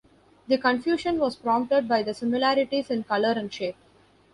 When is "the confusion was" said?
0.47-1.35